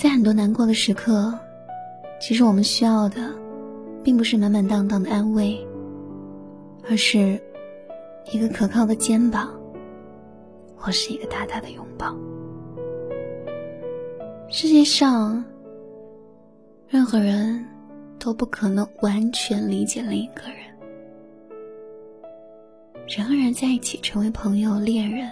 [0.00, 1.38] 在很多难过的时刻，
[2.18, 3.30] 其实我们需要的，
[4.02, 5.62] 并不是满满当当的安慰，
[6.88, 7.38] 而是
[8.32, 9.54] 一个可靠的肩膀，
[10.74, 12.16] 或是一个大大的拥抱。
[14.48, 15.44] 世界上，
[16.88, 17.62] 任何人
[18.18, 20.56] 都不可能完全理解另一个人。
[23.06, 25.30] 人和人在一起成为朋友、恋人，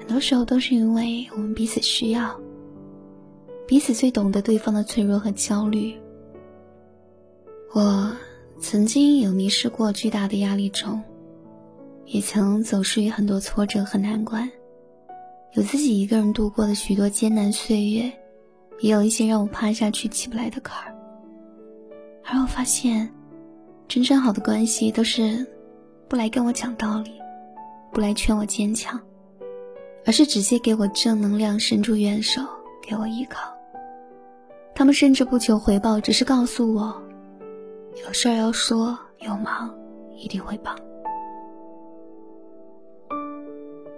[0.00, 2.36] 很多时候都是因为我们彼此需要。
[3.70, 5.96] 彼此最懂得对方的脆弱和焦虑。
[7.72, 8.16] 我
[8.58, 11.00] 曾经有迷失过巨大的压力中，
[12.04, 14.50] 也曾走失于很多挫折和难关，
[15.52, 18.12] 有自己一个人度过的许多艰难岁月，
[18.80, 20.96] 也有一些让我趴下去起不来的坎儿。
[22.24, 23.08] 而我发现，
[23.86, 25.46] 真正好的关系都是
[26.08, 27.12] 不来跟我讲道理，
[27.92, 29.00] 不来劝我坚强，
[30.04, 32.42] 而是直接给我正能量，伸出援手，
[32.82, 33.59] 给我依靠。
[34.80, 37.02] 他们甚至不求回报，只是告诉我，
[38.02, 39.78] 有事儿要说，有忙
[40.16, 40.74] 一定会帮。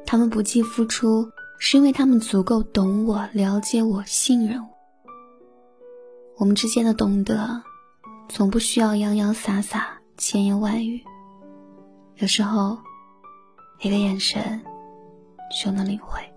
[0.05, 4.69] 他们不计付出，是因为他们足够懂我、了解我、信任我。
[6.39, 7.63] 我们之间的懂得，
[8.29, 11.01] 从不需要洋洋洒洒、千言万语，
[12.17, 12.77] 有时候，
[13.83, 14.61] 一个眼神
[15.63, 16.32] 就能领会。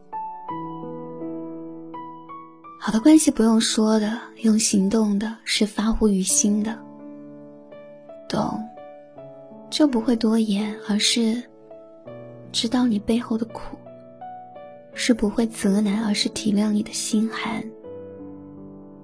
[2.85, 6.77] 好的关系不用说的，用行动的，是发乎于心的。
[8.29, 8.63] 懂，
[9.71, 11.41] 就不会多言，而是
[12.51, 13.75] 知道你背后的苦；
[14.93, 17.59] 是不会责难，而是体谅你的心寒；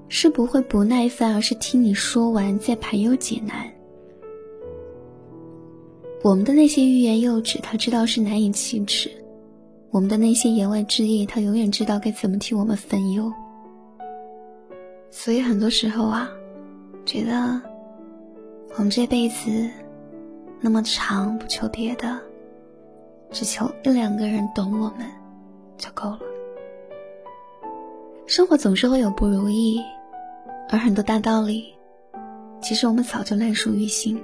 [0.10, 3.68] 是不会不耐烦，而是听你说完再排忧解难。
[6.22, 9.10] 我们的那些欲言又止，他知道是难以启齿；
[9.90, 13.34] 我们的那些言外之意，他永远知道该怎么替我们分忧。
[15.12, 16.32] 所以很多时候啊，
[17.06, 17.62] 觉得
[18.76, 19.70] 我们这辈子
[20.62, 22.18] 那么长，不求别的，
[23.30, 25.06] 只求一两个人懂我们
[25.78, 26.20] 就够了。
[28.26, 29.82] 生活总是会有不如意，
[30.70, 31.74] 而很多大道理，
[32.62, 34.20] 其实我们早就烂熟于心。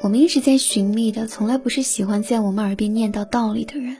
[0.00, 3.94] 我们一直在寻觅的，从来不是喜欢在我们耳边念叨道理的人，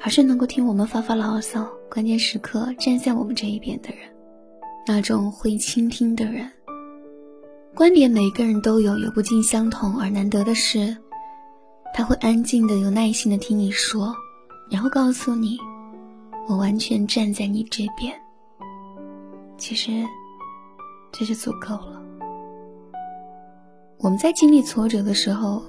[0.00, 4.11] 而是能够听我们发发牢骚，关键时刻站在我们这一边的人。
[4.86, 6.50] 那种会倾听的人，
[7.74, 10.96] 观点每个人都有，有不尽相同，而难得的是，
[11.94, 14.14] 他会安静的、有耐心的听你说，
[14.68, 15.56] 然后告诉你，
[16.48, 18.12] 我完全站在你这边。
[19.56, 20.04] 其实，
[21.12, 22.02] 这就足够了。
[23.98, 25.62] 我们在经历挫折的时候，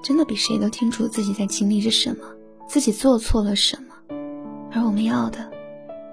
[0.00, 2.24] 真的比谁都清楚自己在经历着什么，
[2.68, 4.16] 自己做错了什么，
[4.70, 5.50] 而我们要的，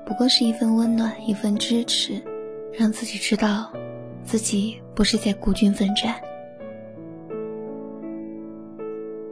[0.07, 2.19] 不过是一份温暖，一份支持。
[2.77, 3.71] 让自己知道，
[4.23, 6.13] 自己不是在孤军奋战。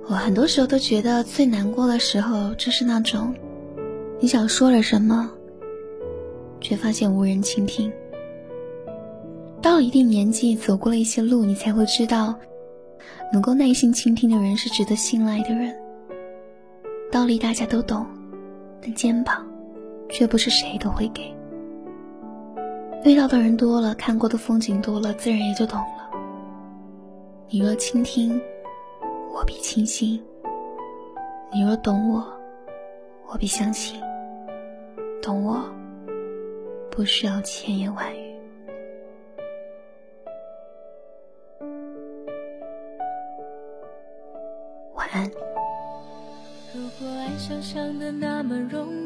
[0.07, 3.35] 我很多时候都觉得最难过的时候，就是那种
[4.19, 5.29] 你想说了什么，
[6.59, 7.91] 却发现无人倾听。
[9.62, 12.33] 到了一定年纪，走过了一些路，你才会知道，
[13.31, 15.72] 能够耐心倾听的人是值得信赖的人。
[17.12, 18.07] 道理大家都懂，
[18.81, 19.45] 但肩膀，
[20.09, 21.31] 却不是谁都会给。
[23.06, 26.10] 遇到的人多了，看过的风景多了，自然也就懂了。
[27.48, 28.42] 你若倾听，
[29.32, 30.20] 我必倾心；
[31.54, 32.26] 你若懂我，
[33.28, 34.02] 我必相信。
[35.22, 35.64] 懂我，
[36.90, 38.36] 不需要千言万语。
[44.96, 45.30] 晚安。
[46.74, 49.05] 如果爱想象的那么容易。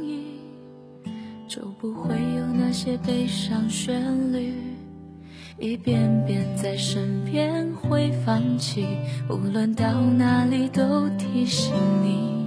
[1.50, 4.54] 就不会有那些悲伤旋律，
[5.58, 8.86] 一遍遍在身边会放弃，
[9.28, 11.74] 无论到哪里都提醒
[12.04, 12.46] 你。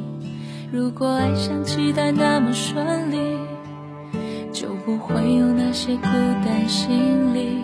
[0.70, 3.37] 如果爱像期待那么顺利，
[4.52, 7.56] 就不会有那些孤单心理，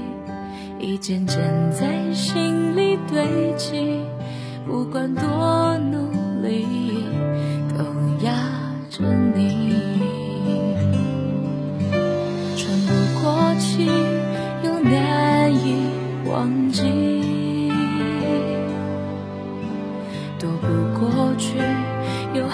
[0.81, 1.38] 一件件
[1.70, 4.00] 在心里堆积，
[4.67, 5.77] 不管多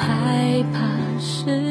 [0.05, 1.64] 害怕失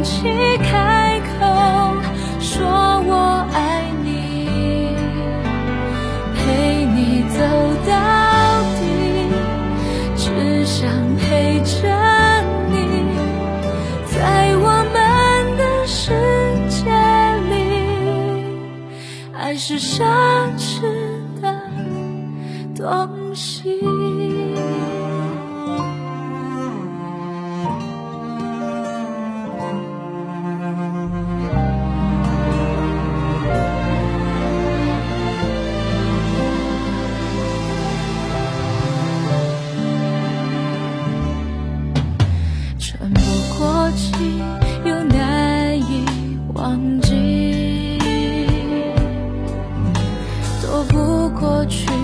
[0.00, 1.44] 勇气开口
[2.40, 4.96] 说我爱你
[6.34, 7.36] 陪你走
[7.86, 7.92] 到
[8.78, 8.80] 底
[10.16, 11.86] 只想陪着
[12.70, 12.74] 你
[14.06, 16.16] 在我们的世
[16.70, 16.80] 界
[17.50, 17.52] 里
[19.34, 20.02] 爱是奢
[20.56, 20.80] 侈
[21.42, 21.60] 的
[22.74, 23.99] 东西。
[51.60, 51.99] 过去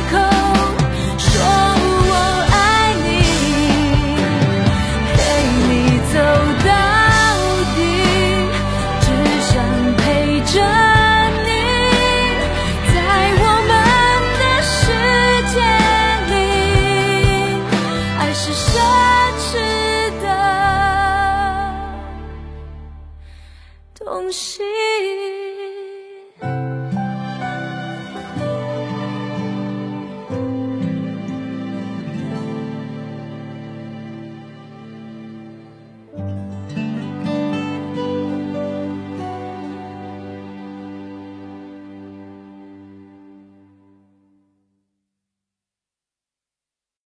[0.00, 0.37] because